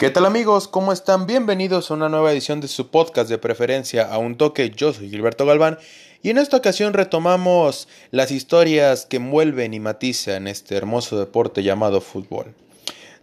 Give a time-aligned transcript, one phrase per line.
[0.00, 0.66] ¿Qué tal amigos?
[0.66, 1.26] ¿Cómo están?
[1.26, 4.70] Bienvenidos a una nueva edición de su podcast de preferencia a un toque.
[4.70, 5.76] Yo soy Gilberto Galván
[6.22, 12.00] y en esta ocasión retomamos las historias que envuelven y matizan este hermoso deporte llamado
[12.00, 12.54] fútbol.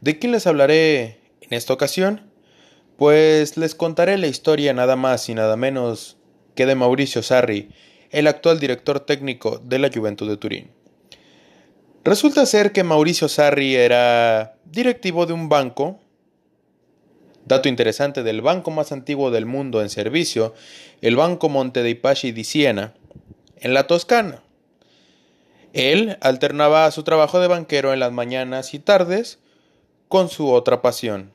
[0.02, 2.30] ¿De quién les hablaré en esta ocasión?
[2.96, 6.18] Pues les contaré la historia nada más y nada menos
[6.54, 7.70] que de Mauricio Sarri,
[8.12, 10.70] el actual director técnico de la Juventud de Turín.
[12.04, 16.02] Resulta ser que Mauricio Sarri era directivo de un banco,
[17.48, 20.54] dato interesante del banco más antiguo del mundo en servicio,
[21.02, 22.94] el Banco Monte dei Paschi di Siena,
[23.56, 24.44] en la Toscana.
[25.74, 29.40] Él alternaba su trabajo de banquero en las mañanas y tardes
[30.10, 31.34] con su otra pasión,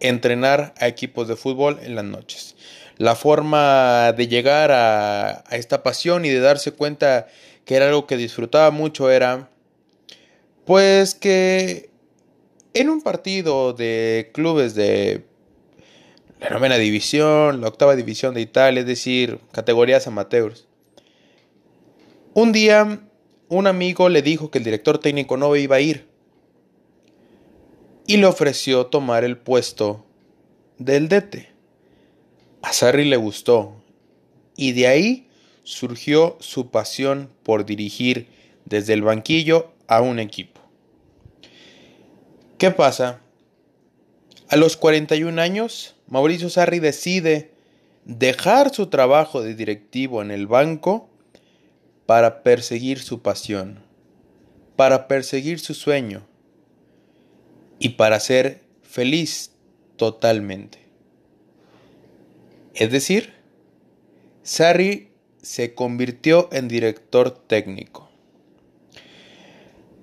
[0.00, 2.56] entrenar a equipos de fútbol en las noches.
[2.96, 7.28] La forma de llegar a, a, esta pasión y de darse cuenta
[7.64, 9.50] que era algo que disfrutaba mucho era
[10.64, 11.90] pues que
[12.76, 15.24] en un partido de clubes de
[16.40, 20.68] la novena división, la octava división de Italia, es decir, categorías amateurs,
[22.34, 23.00] un día
[23.48, 26.06] un amigo le dijo que el director técnico no iba a ir
[28.06, 30.04] y le ofreció tomar el puesto
[30.76, 31.48] del DT.
[32.60, 33.72] A Sarri le gustó
[34.54, 35.28] y de ahí
[35.62, 38.28] surgió su pasión por dirigir
[38.66, 40.55] desde el banquillo a un equipo.
[42.58, 43.20] ¿Qué pasa?
[44.48, 47.50] A los 41 años, Mauricio Sarri decide
[48.06, 51.10] dejar su trabajo de directivo en el banco
[52.06, 53.80] para perseguir su pasión,
[54.74, 56.26] para perseguir su sueño
[57.78, 59.52] y para ser feliz
[59.96, 60.78] totalmente.
[62.74, 63.34] Es decir,
[64.42, 65.10] Sarri
[65.42, 68.05] se convirtió en director técnico.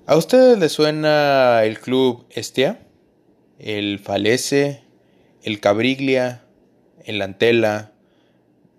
[0.05, 2.85] ¿A ustedes les suena el club Estia?
[3.57, 4.83] El Falese,
[5.43, 6.43] el Cabriglia,
[7.05, 7.93] el Antela,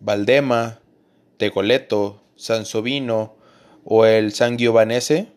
[0.01, 0.81] Valdema,
[1.39, 3.37] Tegoleto, Sansovino
[3.85, 5.29] o el San Giovanese?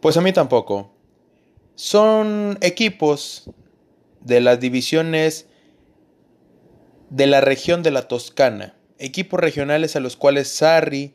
[0.00, 0.90] Pues a mí tampoco.
[1.76, 3.48] Son equipos
[4.20, 5.46] de las divisiones
[7.08, 11.14] de la región de la Toscana, equipos regionales a los cuales Sarri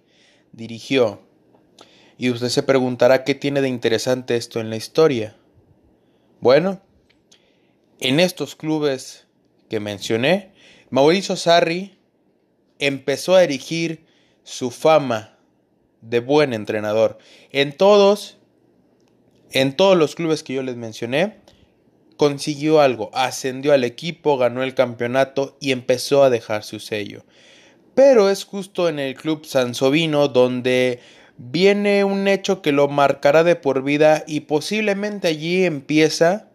[0.54, 1.28] dirigió
[2.20, 5.38] y usted se preguntará qué tiene de interesante esto en la historia.
[6.42, 6.82] Bueno,
[8.02, 9.26] en estos clubes
[9.70, 10.52] que mencioné,
[10.90, 11.98] Mauricio Sarri
[12.78, 14.06] empezó a erigir
[14.44, 15.38] su fama
[16.02, 17.20] de buen entrenador.
[17.52, 18.38] En todos,
[19.52, 21.38] en todos los clubes que yo les mencioné,
[22.18, 27.24] consiguió algo, ascendió al equipo, ganó el campeonato y empezó a dejar su sello.
[27.96, 31.00] Pero es justo en el club Sansovino donde
[31.42, 36.50] viene un hecho que lo marcará de por vida y posiblemente allí empieza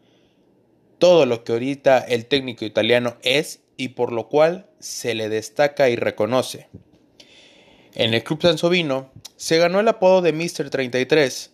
[0.99, 5.89] todo lo que ahorita el técnico italiano es y por lo cual se le destaca
[5.89, 6.69] y reconoce.
[7.95, 10.69] En el Club Sansovino se ganó el apodo de Mr.
[10.69, 11.51] 33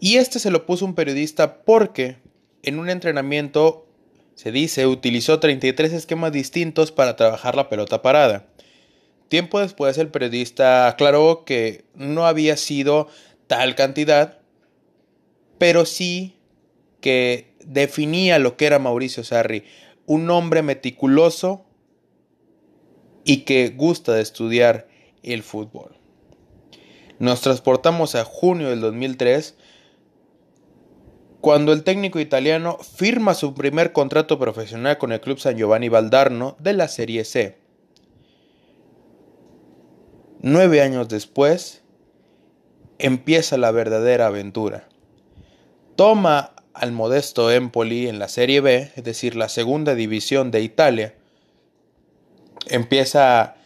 [0.00, 2.16] y este se lo puso un periodista porque
[2.62, 3.86] en un entrenamiento
[4.34, 8.46] se dice utilizó 33 esquemas distintos para trabajar la pelota parada.
[9.28, 13.08] Tiempo después el periodista aclaró que no había sido
[13.46, 14.38] tal cantidad,
[15.58, 16.36] pero sí
[17.00, 19.64] que definía lo que era Mauricio Sarri,
[20.06, 21.64] un hombre meticuloso
[23.24, 24.88] y que gusta de estudiar
[25.22, 25.96] el fútbol.
[27.18, 29.56] Nos transportamos a junio del 2003,
[31.40, 36.56] cuando el técnico italiano firma su primer contrato profesional con el club San Giovanni Valdarno
[36.60, 37.65] de la Serie C.
[40.40, 41.82] Nueve años después,
[42.98, 44.88] empieza la verdadera aventura.
[45.96, 51.14] Toma al modesto Empoli en la Serie B, es decir, la segunda división de Italia.
[52.68, 53.56] Empieza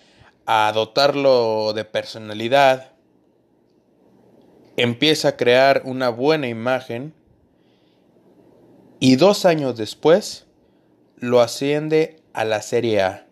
[0.47, 2.93] a dotarlo de personalidad.
[4.77, 7.15] Empieza a crear una buena imagen.
[9.01, 10.47] Y dos años después
[11.17, 13.27] lo asciende a la Serie A.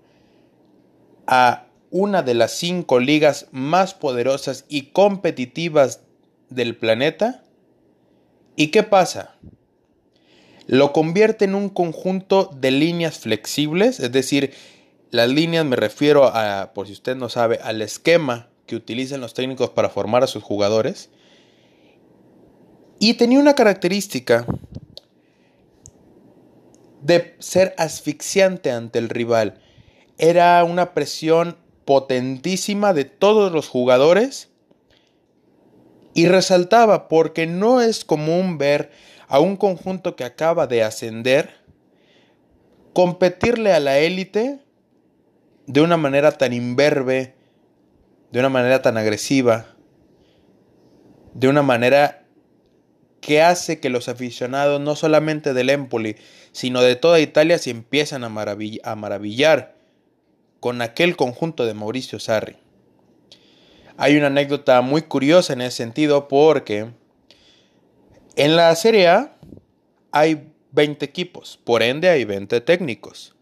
[1.28, 6.00] A una de las cinco ligas más poderosas y competitivas
[6.50, 7.44] del planeta.
[8.56, 9.36] ¿Y qué pasa?
[10.66, 14.52] Lo convierte en un conjunto de líneas flexibles, es decir,
[15.10, 19.32] las líneas me refiero a, por si usted no sabe, al esquema que utilizan los
[19.32, 21.08] técnicos para formar a sus jugadores.
[23.00, 24.44] Y tenía una característica
[27.00, 29.62] de ser asfixiante ante el rival.
[30.18, 31.56] Era una presión
[31.88, 34.50] potentísima de todos los jugadores
[36.12, 38.90] Y resaltaba porque no es común ver
[39.26, 41.48] a un conjunto que acaba de ascender
[42.92, 44.58] competirle a la élite
[45.66, 47.36] de una manera tan imberbe,
[48.32, 49.74] de una manera tan agresiva,
[51.32, 52.26] de una manera
[53.22, 56.16] que hace que los aficionados no solamente del Empoli,
[56.52, 59.77] sino de toda Italia se empiezan a, a maravillar
[60.60, 62.56] con aquel conjunto de Mauricio Sarri.
[63.96, 66.90] Hay una anécdota muy curiosa en ese sentido porque
[68.36, 69.36] en la Serie A
[70.12, 73.34] hay 20 equipos, por ende hay 20 técnicos.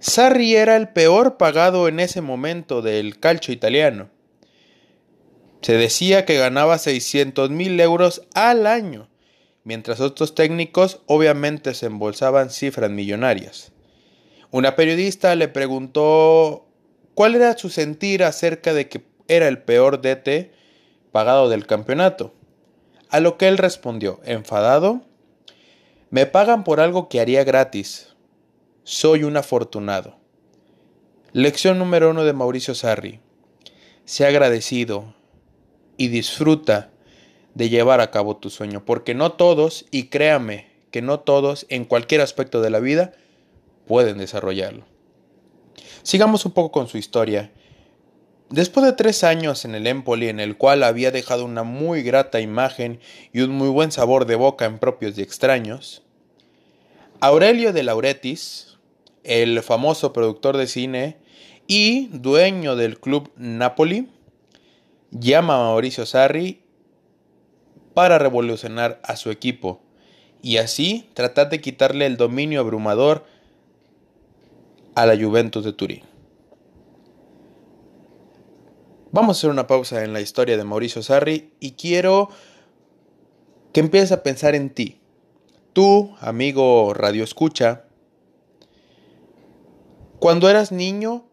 [0.00, 4.08] Sarri era el peor pagado en ese momento del calcio italiano.
[5.60, 9.08] Se decía que ganaba 600 mil euros al año,
[9.62, 13.72] mientras otros técnicos obviamente se embolsaban cifras millonarias.
[14.52, 16.66] Una periodista le preguntó
[17.14, 20.50] cuál era su sentir acerca de que era el peor DT
[21.12, 22.34] pagado del campeonato.
[23.10, 25.02] A lo que él respondió, enfadado,
[26.10, 28.16] me pagan por algo que haría gratis.
[28.82, 30.16] Soy un afortunado.
[31.32, 33.20] Lección número uno de Mauricio Sarri.
[34.04, 35.14] Sea agradecido
[35.96, 36.90] y disfruta
[37.54, 41.84] de llevar a cabo tu sueño, porque no todos, y créame que no todos en
[41.84, 43.12] cualquier aspecto de la vida
[43.90, 44.84] pueden desarrollarlo.
[46.04, 47.50] Sigamos un poco con su historia.
[48.48, 52.40] Después de tres años en el Empoli, en el cual había dejado una muy grata
[52.40, 53.00] imagen
[53.32, 56.04] y un muy buen sabor de boca en propios y extraños,
[57.20, 58.78] Aurelio de Lauretis,
[59.24, 61.16] el famoso productor de cine
[61.66, 64.08] y dueño del club Napoli,
[65.10, 66.62] llama a Mauricio Sarri
[67.92, 69.82] para revolucionar a su equipo
[70.42, 73.26] y así tratar de quitarle el dominio abrumador
[74.94, 76.02] a la Juventus de Turín.
[79.12, 82.28] Vamos a hacer una pausa en la historia de Mauricio Sarri y quiero
[83.72, 85.00] que empieces a pensar en ti.
[85.72, 87.84] Tú, amigo Radio Escucha,
[90.20, 91.24] cuando eras niño,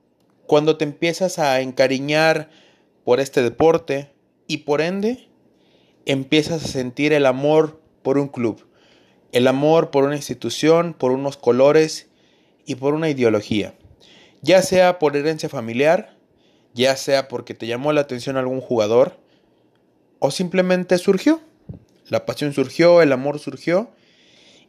[0.48, 2.50] cuando te empiezas a encariñar
[3.04, 4.12] por este deporte
[4.48, 5.30] y por ende
[6.06, 8.65] empiezas a sentir el amor por un club,
[9.33, 12.09] el amor por una institución, por unos colores
[12.67, 13.73] y por una ideología,
[14.43, 16.15] ya sea por herencia familiar,
[16.75, 19.17] ya sea porque te llamó la atención algún jugador
[20.19, 21.41] o simplemente surgió.
[22.09, 23.89] La pasión surgió, el amor surgió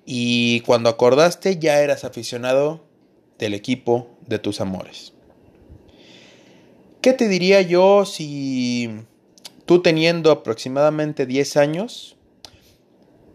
[0.06, 2.84] y cuando acordaste ya eras aficionado
[3.38, 5.12] del equipo de tus amores.
[7.00, 8.90] ¿Qué te diría yo si
[9.66, 12.16] tú teniendo aproximadamente 10 años,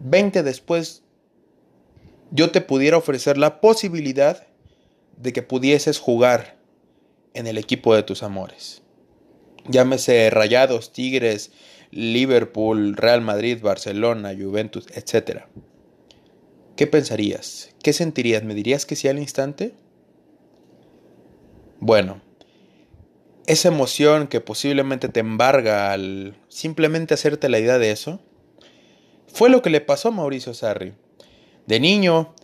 [0.00, 1.02] 20 después,
[2.30, 4.46] yo te pudiera ofrecer la posibilidad
[5.16, 6.56] de que pudieses jugar
[7.34, 8.82] en el equipo de tus amores.
[9.68, 11.52] Llámese Rayados, Tigres,
[11.90, 15.42] Liverpool, Real Madrid, Barcelona, Juventus, etc.
[16.76, 17.70] ¿Qué pensarías?
[17.82, 18.42] ¿Qué sentirías?
[18.42, 19.74] ¿Me dirías que sí al instante?
[21.80, 22.20] Bueno,
[23.46, 28.20] esa emoción que posiblemente te embarga al simplemente hacerte la idea de eso,
[29.26, 30.94] fue lo que le pasó a Mauricio Sarri.
[31.66, 32.34] De niño,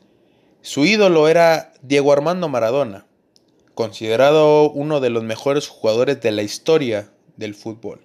[0.60, 3.06] su ídolo era Diego Armando Maradona,
[3.74, 8.02] considerado uno de los mejores jugadores de la historia del fútbol.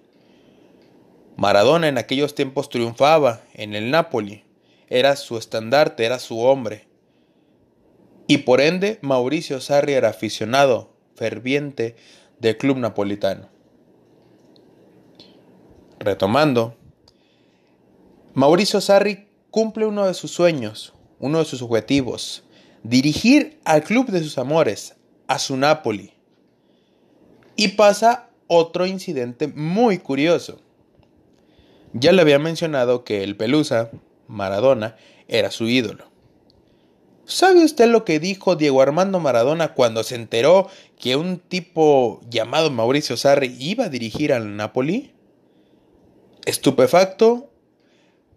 [1.36, 4.44] Maradona en aquellos tiempos triunfaba en el Napoli,
[4.88, 6.88] era su estandarte, era su hombre.
[8.26, 11.96] Y por ende, Mauricio Sarri era aficionado ferviente
[12.38, 13.50] del club napolitano.
[15.98, 16.76] Retomando,
[18.32, 22.45] Mauricio Sarri cumple uno de sus sueños, uno de sus objetivos,
[22.88, 24.94] dirigir al club de sus amores,
[25.26, 26.12] a su Napoli.
[27.56, 30.60] Y pasa otro incidente muy curioso.
[31.92, 33.90] Ya le había mencionado que el Pelusa,
[34.28, 36.04] Maradona, era su ídolo.
[37.24, 42.70] ¿Sabe usted lo que dijo Diego Armando Maradona cuando se enteró que un tipo llamado
[42.70, 45.12] Mauricio Sarri iba a dirigir al Napoli?
[46.44, 47.50] Estupefacto,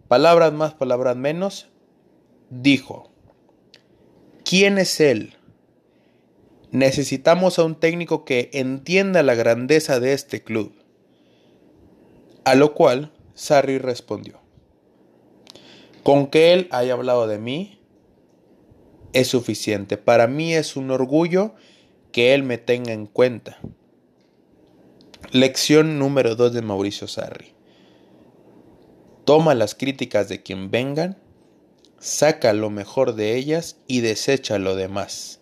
[0.08, 1.68] palabras más, palabras menos,
[2.48, 3.09] dijo,
[4.50, 5.34] ¿quién es él?
[6.72, 10.74] Necesitamos a un técnico que entienda la grandeza de este club.
[12.44, 14.40] A lo cual Sarri respondió,
[16.02, 17.78] con que él haya hablado de mí
[19.12, 19.96] es suficiente.
[19.96, 21.54] Para mí es un orgullo
[22.10, 23.60] que él me tenga en cuenta.
[25.30, 27.54] Lección número 2 de Mauricio Sarri.
[29.24, 31.18] Toma las críticas de quien vengan,
[32.00, 35.40] saca lo mejor de ellas y desecha lo demás.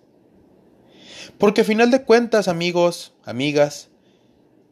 [1.38, 3.88] Porque a final de cuentas, amigos, amigas,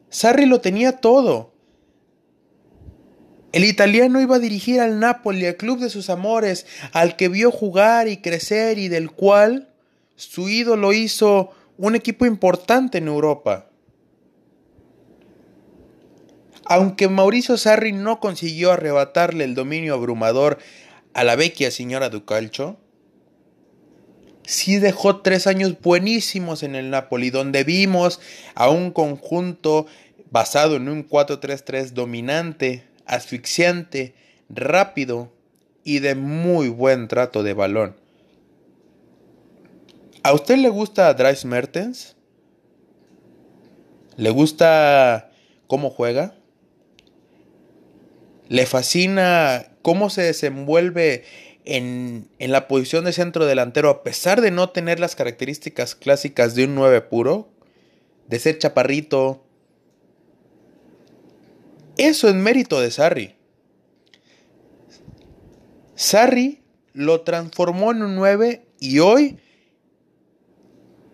[0.09, 1.53] Sarri lo tenía todo.
[3.53, 7.51] El italiano iba a dirigir al Napoli, al club de sus amores, al que vio
[7.51, 9.73] jugar y crecer y del cual
[10.15, 13.69] su ídolo hizo un equipo importante en Europa.
[16.65, 20.57] Aunque Mauricio Sarri no consiguió arrebatarle el dominio abrumador
[21.17, 22.77] a la vecchia señora Ducalcho,
[24.45, 28.19] sí dejó tres años buenísimos en el Napoli, donde vimos
[28.53, 29.87] a un conjunto
[30.29, 34.13] basado en un 4-3-3 dominante, asfixiante,
[34.47, 35.33] rápido
[35.83, 37.95] y de muy buen trato de balón.
[40.21, 42.15] ¿A usted le gusta Dries Mertens?
[44.17, 45.31] ¿Le gusta
[45.65, 46.35] cómo juega?
[48.49, 51.23] ¿Le fascina cómo se desenvuelve
[51.63, 56.55] en, en, la posición de centro delantero a pesar de no tener las características clásicas
[56.55, 57.47] de un 9 puro?
[58.27, 59.45] De ser chaparrito,
[61.97, 63.35] eso es mérito de Sarri.
[65.95, 66.59] Sarri
[66.91, 69.37] lo transformó en un 9 y hoy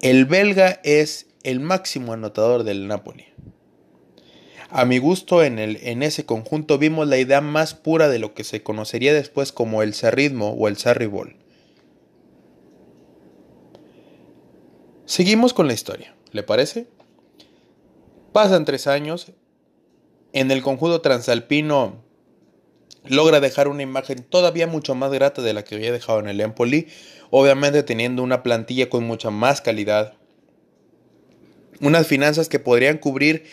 [0.01, 3.27] el belga es el máximo anotador del Napoli.
[4.75, 8.33] A mi gusto, en, el, en ese conjunto vimos la idea más pura de lo
[8.33, 11.35] que se conocería después como el sarrismo o el sarribol.
[15.05, 16.87] Seguimos con la historia, ¿le parece?
[18.31, 19.31] Pasan tres años,
[20.33, 22.03] en el conjunto transalpino
[23.05, 26.41] logra dejar una imagen todavía mucho más grata de la que había dejado en el
[26.41, 26.87] Empoli,
[27.29, 30.15] obviamente teniendo una plantilla con mucha más calidad,
[31.79, 33.43] unas finanzas que podrían cubrir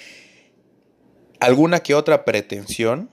[1.40, 3.10] alguna que otra pretensión.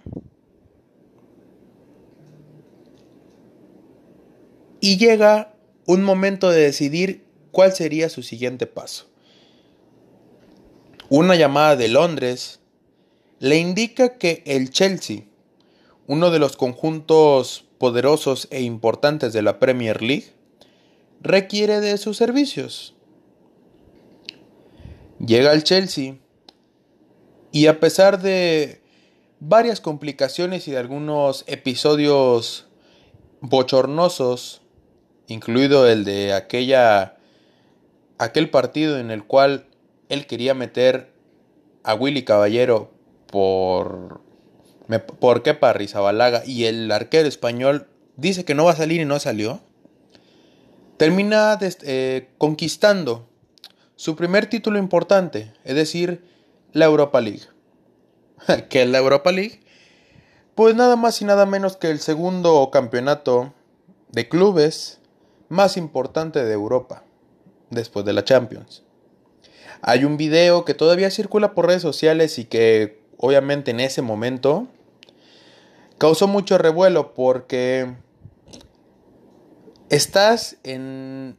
[4.79, 5.53] Y llega
[5.85, 9.07] un momento de decidir cuál sería su siguiente paso.
[11.09, 12.59] Una llamada de Londres
[13.39, 15.23] le indica que el Chelsea,
[16.05, 20.33] uno de los conjuntos poderosos e importantes de la Premier League,
[21.21, 22.93] requiere de sus servicios.
[25.19, 26.17] Llega al Chelsea
[27.51, 28.81] y a pesar de
[29.39, 32.67] varias complicaciones y de algunos episodios
[33.41, 34.61] bochornosos,
[35.27, 37.17] incluido el de aquella
[38.17, 39.67] aquel partido en el cual
[40.09, 41.11] él quería meter
[41.83, 42.91] a Willy Caballero
[43.27, 44.21] por,
[45.19, 49.19] por Kepa Rizabalaga y el arquero español dice que no va a salir y no
[49.19, 49.61] salió,
[50.97, 53.29] termina eh, conquistando
[53.95, 56.23] su primer título importante, es decir,
[56.77, 57.43] la Europa League.
[58.69, 59.61] ¿Qué es la Europa League?
[60.55, 63.53] Pues nada más y nada menos que el segundo campeonato
[64.11, 64.99] de clubes
[65.49, 67.03] más importante de Europa,
[67.69, 68.83] después de la Champions.
[69.81, 74.67] Hay un video que todavía circula por redes sociales y que obviamente en ese momento,
[75.97, 77.95] causó mucho revuelo porque
[79.89, 81.37] estás en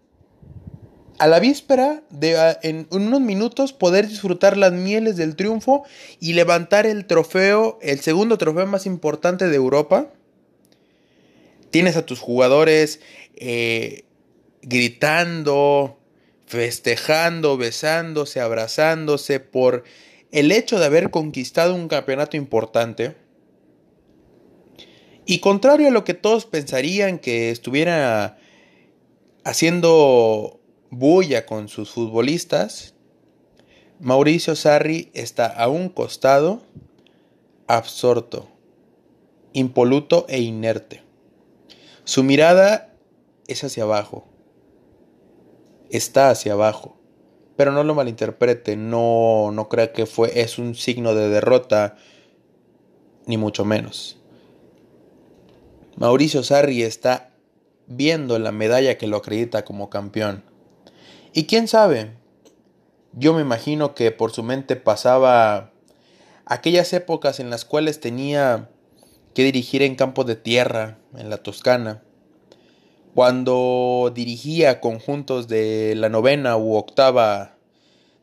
[1.19, 5.85] a la víspera de en unos minutos poder disfrutar las mieles del triunfo
[6.21, 10.11] y levantar el trofeo, el segundo trofeo más importante de Europa.
[11.71, 13.01] Tienes a tus jugadores
[13.37, 14.05] eh,
[14.63, 15.99] gritando,
[16.47, 19.85] festejando, besándose, abrazándose por
[20.31, 23.17] el hecho de haber conquistado un campeonato importante,
[25.31, 28.39] y contrario a lo que todos pensarían que estuviera
[29.45, 30.58] haciendo
[30.91, 32.95] bulla con sus futbolistas,
[34.01, 36.63] Mauricio Sarri está a un costado,
[37.67, 38.49] absorto,
[39.53, 41.03] impoluto e inerte.
[42.05, 42.95] Su mirada
[43.49, 44.27] es hacia abajo,
[45.91, 46.97] está hacia abajo.
[47.57, 51.97] Pero no lo malinterprete, no, no crea que fue, es un signo de derrota,
[53.27, 54.21] ni mucho menos.
[55.97, 57.33] Mauricio Sarri está
[57.89, 60.45] viendo la medalla que lo acredita como campeón.
[61.33, 62.13] Y quién sabe,
[63.13, 65.73] yo me imagino que por su mente pasaba
[66.47, 68.71] aquellas épocas en las cuales tenía
[69.35, 72.03] que dirigir en campo de tierra, en la Toscana,
[73.15, 77.57] cuando dirigía conjuntos de la novena u octava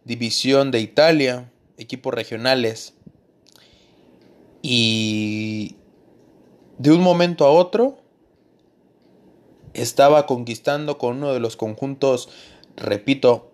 [0.04, 2.94] división de Italia, equipos regionales,
[4.62, 5.76] y
[6.78, 7.98] de un momento a otro
[9.74, 12.30] estaba conquistando con uno de los conjuntos,
[12.78, 13.52] repito,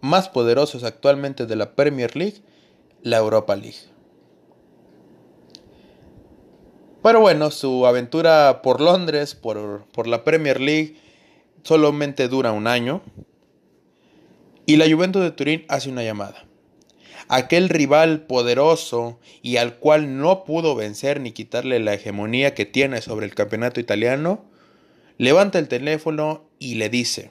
[0.00, 2.42] más poderosos actualmente de la Premier League,
[3.02, 3.78] la Europa League.
[7.02, 10.96] Pero bueno, su aventura por Londres, por, por la Premier League,
[11.62, 13.02] solamente dura un año.
[14.66, 16.44] Y la Juventus de Turín hace una llamada.
[17.28, 23.00] aquel rival poderoso y al cual no pudo vencer ni quitarle la hegemonía que tiene
[23.02, 24.44] sobre el campeonato italiano,
[25.18, 27.30] levanta el teléfono y le dice,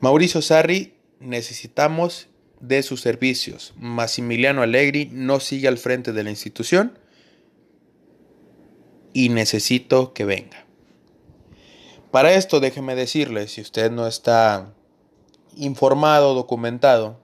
[0.00, 2.28] Mauricio Sarri, necesitamos
[2.60, 3.72] de sus servicios.
[3.76, 6.98] Massimiliano Allegri no sigue al frente de la institución
[9.14, 10.66] y necesito que venga.
[12.10, 14.74] Para esto déjeme decirle, si usted no está
[15.56, 17.18] informado, documentado,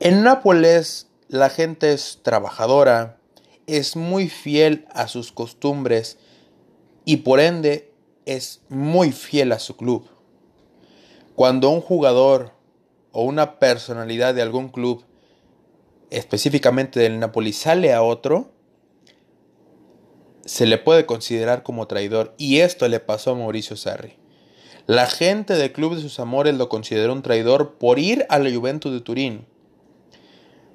[0.00, 3.20] en Nápoles la gente es trabajadora,
[3.66, 6.18] es muy fiel a sus costumbres
[7.04, 7.89] y por ende
[8.30, 10.08] es muy fiel a su club.
[11.34, 12.52] Cuando un jugador
[13.12, 15.04] o una personalidad de algún club,
[16.10, 18.52] específicamente del Napoli, sale a otro,
[20.44, 22.34] se le puede considerar como traidor.
[22.38, 24.16] Y esto le pasó a Mauricio Sarri.
[24.86, 28.50] La gente del Club de sus Amores lo consideró un traidor por ir a la
[28.52, 29.46] Juventus de Turín.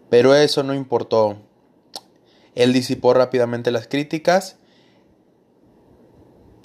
[0.09, 1.37] Pero eso no importó.
[2.53, 4.57] Él disipó rápidamente las críticas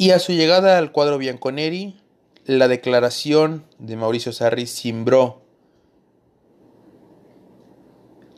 [0.00, 2.00] y a su llegada al cuadro Bianconeri,
[2.46, 5.42] la declaración de Mauricio Sarri cimbró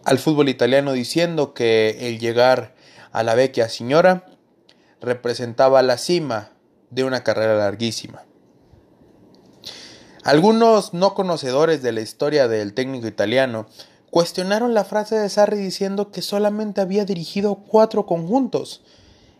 [0.02, 2.75] al fútbol italiano diciendo que el llegar
[3.12, 4.26] a la vecchia señora
[5.00, 6.50] representaba la cima
[6.90, 8.25] de una carrera larguísima.
[10.25, 13.69] Algunos no conocedores de la historia del técnico italiano
[14.11, 18.83] cuestionaron la frase de Sarri diciendo que solamente había dirigido cuatro conjuntos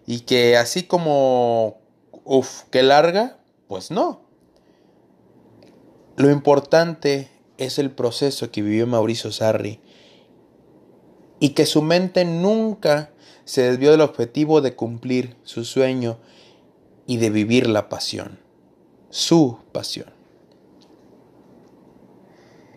[0.07, 1.82] y que así como,
[2.25, 3.39] uff, qué larga,
[3.69, 4.23] pues no.
[6.17, 9.81] Lo importante es el proceso que vivió Mauricio Sarri
[11.41, 13.11] y que su mente nunca
[13.45, 16.19] se desvió del objetivo de cumplir su sueño
[17.07, 18.39] y de vivir la pasión,
[19.11, 20.13] su pasión.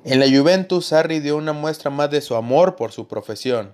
[0.03, 3.73] En la Juventus, Sarri dio una muestra más de su amor por su profesión.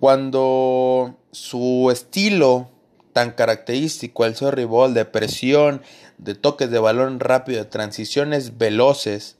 [0.00, 2.68] Cuando su estilo
[3.12, 5.82] tan característico, el sorry ball de presión,
[6.18, 9.36] de toques de balón rápido, de transiciones veloces,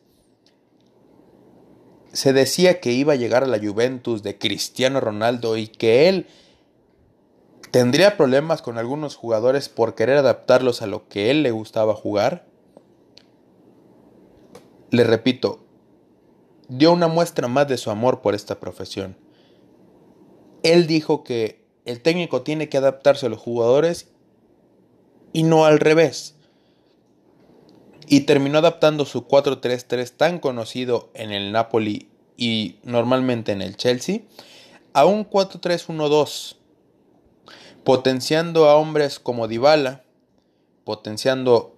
[2.13, 6.27] se decía que iba a llegar a la Juventus de Cristiano Ronaldo y que él
[7.71, 12.47] tendría problemas con algunos jugadores por querer adaptarlos a lo que él le gustaba jugar.
[14.91, 15.65] Le repito,
[16.69, 19.17] dio una muestra más de su amor por esta profesión.
[20.65, 24.09] Él dijo que el técnico tiene que adaptarse a los jugadores
[25.33, 26.35] y no al revés.
[28.07, 34.21] Y terminó adaptando su 4-3-3 tan conocido en el Napoli y normalmente en el Chelsea
[34.93, 36.57] a un 4-3-1-2,
[37.85, 40.03] potenciando a hombres como Dybala,
[40.85, 41.77] potenciando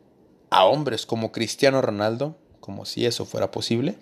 [0.49, 3.97] a hombres como Cristiano Ronaldo, como si eso fuera posible,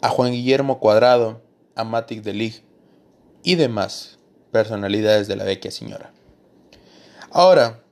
[0.00, 1.42] a Juan Guillermo Cuadrado,
[1.74, 2.64] a Matic de Ligt
[3.42, 4.15] y demás
[4.56, 6.12] personalidades de la vecchia señora.
[7.30, 7.82] Ahora,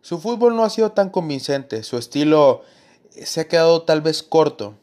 [0.00, 2.62] su fútbol no ha sido tan convincente, su estilo
[3.10, 4.78] se ha quedado tal vez corto,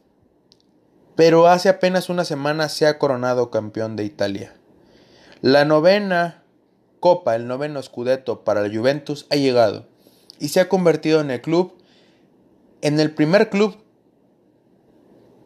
[1.15, 4.53] pero hace apenas una semana se ha coronado campeón de Italia.
[5.41, 6.43] La novena
[6.99, 9.87] copa, el noveno scudetto para la Juventus ha llegado
[10.39, 11.73] y se ha convertido en el club,
[12.81, 13.75] en el primer club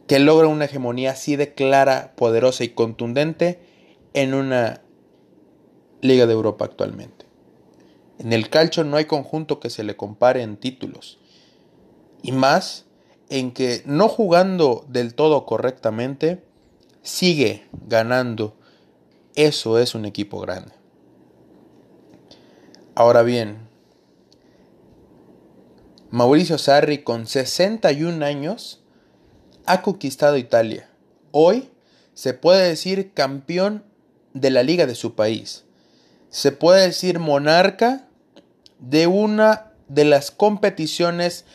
[0.05, 3.61] que logra una hegemonía así de clara, poderosa y contundente
[4.13, 4.81] en una
[6.01, 7.25] Liga de Europa actualmente.
[8.19, 11.19] En el calcio no hay conjunto que se le compare en títulos.
[12.21, 12.85] Y más
[13.29, 16.43] en que no jugando del todo correctamente,
[17.03, 18.55] sigue ganando.
[19.35, 20.71] Eso es un equipo grande.
[22.95, 23.67] Ahora bien,
[26.09, 28.81] Mauricio Sarri con 61 años
[29.65, 30.89] ha conquistado Italia.
[31.31, 31.69] Hoy
[32.13, 33.83] se puede decir campeón
[34.33, 35.66] de la liga de su país.
[36.29, 38.07] Se puede decir monarca
[38.79, 41.45] de una de las competiciones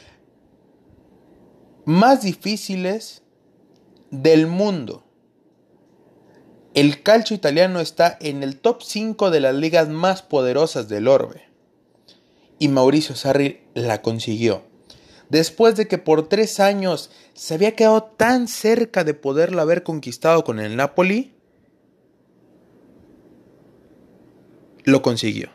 [1.85, 3.23] más difíciles
[4.11, 5.05] del mundo.
[6.75, 11.43] El calcio italiano está en el top 5 de las ligas más poderosas del orbe.
[12.59, 14.63] Y Mauricio Sarri la consiguió.
[15.29, 20.45] Después de que por tres años se había quedado tan cerca de poderla haber conquistado
[20.45, 21.35] con el Napoli,
[24.85, 25.51] lo consiguió.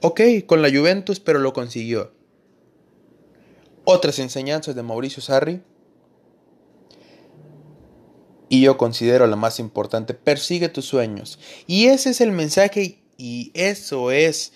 [0.00, 2.12] Ok, con la Juventus, pero lo consiguió.
[3.84, 5.62] Otras enseñanzas de Mauricio Sarri.
[8.48, 11.38] Y yo considero la más importante, persigue tus sueños.
[11.66, 14.52] Y ese es el mensaje y eso es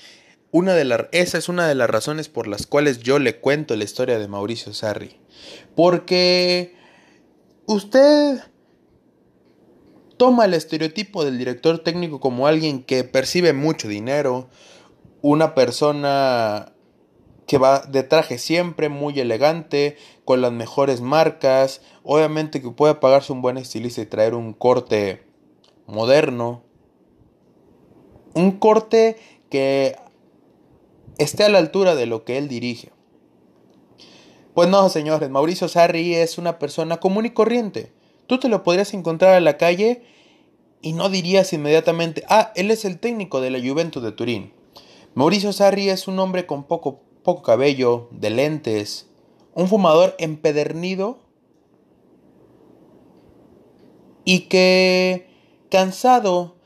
[0.50, 3.84] una de esa es una de las razones por las cuales yo le cuento la
[3.84, 5.16] historia de Mauricio Sarri.
[5.74, 6.74] Porque
[7.66, 8.42] usted
[10.18, 14.48] toma el estereotipo del director técnico como alguien que percibe mucho dinero,
[15.22, 16.72] una persona
[17.46, 23.32] que va de traje siempre, muy elegante, con las mejores marcas, obviamente que puede pagarse
[23.32, 25.24] un buen estilista y traer un corte
[25.86, 26.62] moderno,
[28.34, 29.16] un corte
[29.48, 29.96] que
[31.16, 32.92] esté a la altura de lo que él dirige.
[34.52, 37.92] Pues no, señores, Mauricio Sarri es una persona común y corriente.
[38.28, 40.04] Tú te lo podrías encontrar en la calle
[40.80, 44.52] y no dirías inmediatamente, ah, él es el técnico de la Juventus de Turín.
[45.14, 49.10] Mauricio Sarri es un hombre con poco poco cabello, de lentes,
[49.54, 51.18] un fumador empedernido
[54.24, 55.28] y que,
[55.70, 56.56] cansado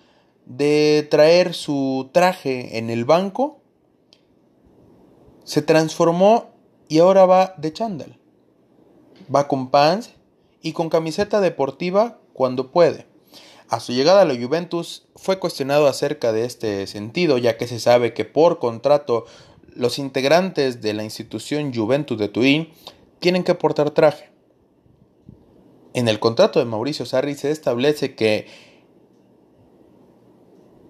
[0.46, 3.60] de traer su traje en el banco,
[5.42, 6.50] se transformó
[6.88, 8.20] y ahora va de chándal.
[9.34, 10.14] Va con pants
[10.62, 13.06] y con camiseta deportiva cuando puede.
[13.68, 17.80] A su llegada a la Juventus fue cuestionado acerca de este sentido, ya que se
[17.80, 19.24] sabe que por contrato
[19.74, 22.70] los integrantes de la institución Juventus de Turín
[23.18, 24.30] tienen que portar traje.
[25.94, 28.46] En el contrato de Mauricio Sarri se establece que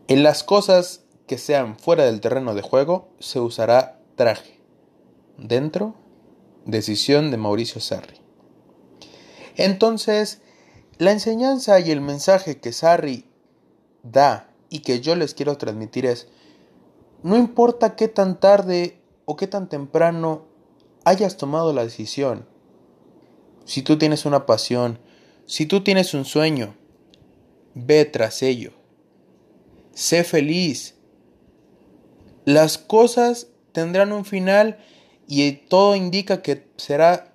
[0.08, 4.60] en las cosas que sean fuera del terreno de juego se usará traje.
[5.38, 5.94] Dentro,
[6.66, 8.21] decisión de Mauricio Sarri.
[9.62, 10.40] Entonces,
[10.98, 13.26] la enseñanza y el mensaje que Sarri
[14.02, 16.26] da y que yo les quiero transmitir es,
[17.22, 20.46] no importa qué tan tarde o qué tan temprano
[21.04, 22.44] hayas tomado la decisión.
[23.64, 24.98] Si tú tienes una pasión,
[25.46, 26.74] si tú tienes un sueño,
[27.74, 28.72] ve tras ello.
[29.94, 30.96] Sé feliz.
[32.44, 34.78] Las cosas tendrán un final
[35.28, 37.31] y todo indica que será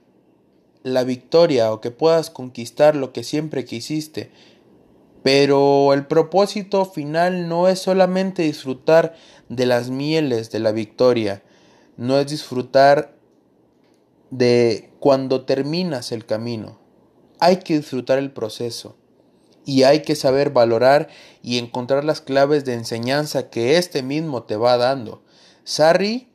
[0.93, 4.31] la victoria o que puedas conquistar lo que siempre quisiste.
[5.23, 9.15] Pero el propósito final no es solamente disfrutar
[9.49, 11.43] de las mieles de la victoria,
[11.97, 13.15] no es disfrutar
[14.29, 16.79] de cuando terminas el camino.
[17.39, 18.95] Hay que disfrutar el proceso
[19.65, 21.09] y hay que saber valorar
[21.43, 25.23] y encontrar las claves de enseñanza que este mismo te va dando.
[25.65, 26.29] Sarri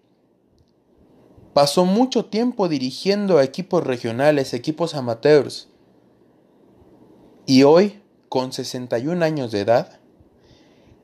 [1.54, 5.68] pasó mucho tiempo dirigiendo a equipos regionales, equipos amateurs.
[7.46, 10.00] Y hoy, con 61 años de edad,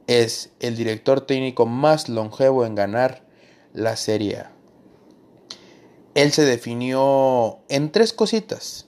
[0.07, 3.27] es el director técnico más longevo en ganar
[3.75, 4.53] la Serie A.
[6.15, 8.87] Él se definió en tres cositas.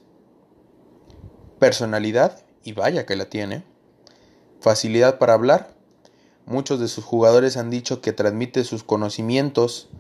[1.59, 3.65] Personalidad, y vaya que la tiene.
[4.61, 5.75] Facilidad para hablar.
[6.47, 9.91] Muchos de sus jugadores han dicho que transmite sus conocimientos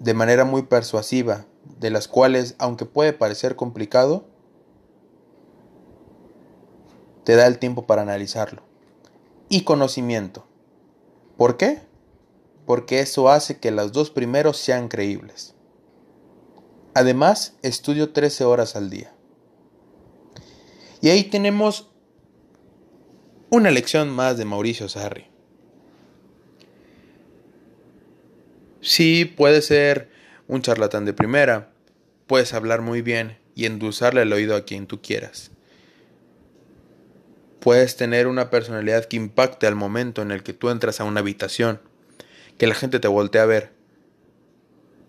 [0.00, 1.46] de manera muy persuasiva,
[1.78, 4.24] de las cuales, aunque puede parecer complicado,
[7.24, 8.62] te da el tiempo para analizarlo
[9.48, 10.46] y conocimiento.
[11.36, 11.82] ¿Por qué?
[12.66, 15.54] Porque eso hace que los dos primeros sean creíbles.
[16.94, 19.12] Además, estudio 13 horas al día.
[21.02, 21.92] Y ahí tenemos
[23.50, 25.30] una lección más de Mauricio Sarri.
[28.80, 30.10] Sí, puede ser
[30.48, 31.70] un charlatán de primera,
[32.26, 35.50] puedes hablar muy bien y endulzarle el oído a quien tú quieras.
[37.60, 41.20] Puedes tener una personalidad que impacte al momento en el que tú entras a una
[41.20, 41.80] habitación,
[42.56, 43.72] que la gente te voltea a ver.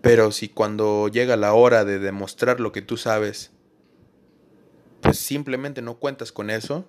[0.02, 3.52] Pero si cuando llega la hora de demostrar lo que tú sabes,
[5.02, 6.86] pues simplemente no cuentas con eso,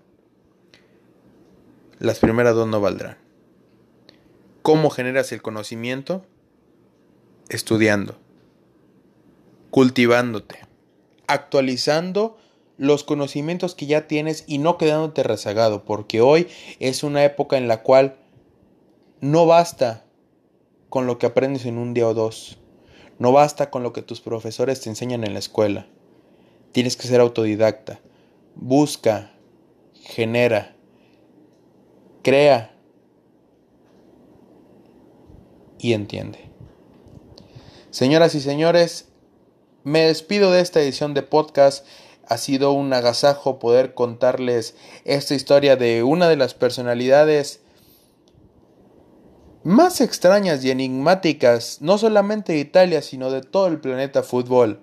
[2.01, 3.19] las primeras dos no valdrán.
[4.63, 6.27] ¿Cómo generas el conocimiento?
[7.53, 8.17] Estudiando,
[9.71, 10.61] cultivándote,
[11.27, 12.39] actualizando
[12.79, 16.49] los conocimientos que ya tienes y no quedándote rezagado, porque hoy
[16.81, 18.17] es una época en la cual
[19.21, 20.07] no basta
[20.89, 22.59] con lo que aprendes en un día o dos,
[23.19, 25.87] no basta con lo que tus profesores te enseñan en la escuela,
[26.73, 28.01] tienes que ser autodidacta,
[28.55, 29.31] busca,
[29.93, 30.75] genera,
[32.23, 32.75] crea
[35.79, 36.52] y entiende.
[37.93, 39.11] Señoras y señores,
[39.85, 41.87] me despido de esta edición de podcast
[42.27, 44.75] ha sido un agasajo poder contarles
[45.05, 47.61] esta historia de una de las personalidades
[49.63, 54.81] más extrañas y enigmáticas, no solamente de Italia, sino de todo el planeta fútbol.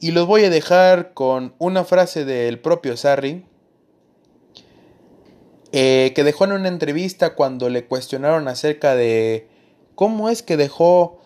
[0.00, 3.46] Y los voy a dejar con una frase del propio Sarri,
[5.70, 9.46] eh, que dejó en una entrevista cuando le cuestionaron acerca de
[9.94, 11.19] cómo es que dejó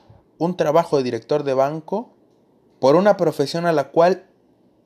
[0.44, 2.14] un trabajo de director de banco
[2.80, 4.26] por una profesión a la cual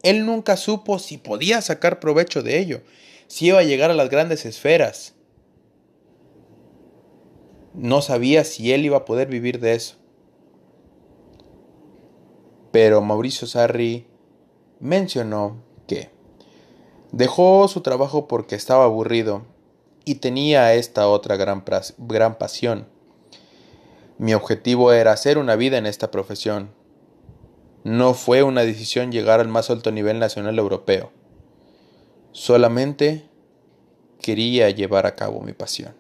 [0.03, 2.83] Él nunca supo si podía sacar provecho de ello,
[3.27, 5.15] si iba a llegar a las grandes esferas.
[7.75, 9.97] No sabía si él iba a poder vivir de eso.
[12.73, 14.07] Pero Mauricio Sarri
[14.81, 16.11] mencionó que
[17.13, 19.43] dejó su trabajo porque estaba aburrido
[20.05, 21.65] y tenía esta otra gran,
[21.99, 22.89] gran pasión.
[24.19, 26.71] Mi objetivo era hacer una vida en esta profesión.
[27.85, 31.13] No fue una decisión llegar al más alto nivel nacional europeo.
[32.33, 33.29] Solamente
[34.21, 35.95] quería llevar a cabo mi pasión.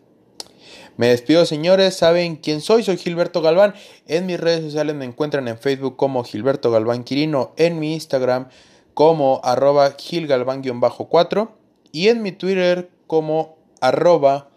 [0.97, 1.95] Me despido, señores.
[1.95, 2.83] Saben quién soy.
[2.83, 3.75] Soy Gilberto Galván.
[4.09, 7.53] En mis redes sociales me encuentran en Facebook como Gilberto Galván Quirino.
[7.57, 8.49] En mi Instagram
[8.95, 11.51] como arroba gilgalván-4.
[11.93, 14.51] Y en mi Twitter como arroba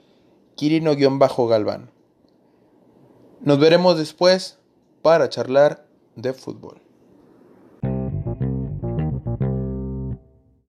[0.55, 1.91] quirino-galván.
[3.43, 4.59] Nos veremos después
[5.01, 5.83] para charlar
[6.15, 6.79] de fútbol.